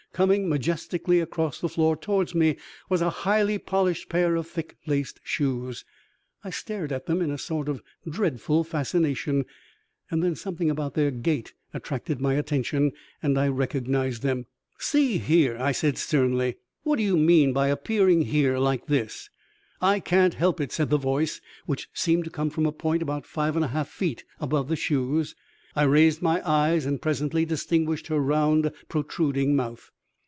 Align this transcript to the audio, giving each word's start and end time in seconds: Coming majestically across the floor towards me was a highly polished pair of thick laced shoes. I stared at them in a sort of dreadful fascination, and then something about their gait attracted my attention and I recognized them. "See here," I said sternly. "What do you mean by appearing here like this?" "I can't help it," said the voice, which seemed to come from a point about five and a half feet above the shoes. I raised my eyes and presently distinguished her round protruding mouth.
Coming 0.13 0.49
majestically 0.49 1.21
across 1.21 1.61
the 1.61 1.69
floor 1.69 1.95
towards 1.95 2.35
me 2.35 2.57
was 2.89 3.01
a 3.01 3.09
highly 3.23 3.57
polished 3.57 4.09
pair 4.09 4.35
of 4.35 4.45
thick 4.45 4.75
laced 4.85 5.21
shoes. 5.23 5.85
I 6.43 6.49
stared 6.49 6.91
at 6.91 7.05
them 7.05 7.21
in 7.21 7.31
a 7.31 7.37
sort 7.37 7.69
of 7.69 7.81
dreadful 8.07 8.65
fascination, 8.65 9.45
and 10.11 10.21
then 10.21 10.35
something 10.35 10.69
about 10.69 10.95
their 10.95 11.11
gait 11.11 11.53
attracted 11.73 12.19
my 12.19 12.33
attention 12.33 12.91
and 13.23 13.37
I 13.39 13.47
recognized 13.47 14.21
them. 14.21 14.47
"See 14.77 15.17
here," 15.17 15.55
I 15.57 15.71
said 15.71 15.97
sternly. 15.97 16.57
"What 16.83 16.97
do 16.97 17.03
you 17.03 17.15
mean 17.15 17.53
by 17.53 17.69
appearing 17.69 18.23
here 18.23 18.57
like 18.57 18.87
this?" 18.87 19.29
"I 19.79 20.01
can't 20.01 20.33
help 20.33 20.59
it," 20.59 20.73
said 20.73 20.89
the 20.89 20.97
voice, 20.97 21.39
which 21.65 21.87
seemed 21.93 22.25
to 22.25 22.29
come 22.29 22.49
from 22.49 22.65
a 22.65 22.73
point 22.73 23.01
about 23.01 23.25
five 23.25 23.55
and 23.55 23.63
a 23.63 23.69
half 23.69 23.87
feet 23.87 24.25
above 24.41 24.67
the 24.67 24.75
shoes. 24.75 25.37
I 25.73 25.83
raised 25.83 26.21
my 26.21 26.41
eyes 26.45 26.85
and 26.85 27.01
presently 27.01 27.45
distinguished 27.45 28.07
her 28.07 28.19
round 28.19 28.73
protruding 28.89 29.55
mouth. 29.55 29.89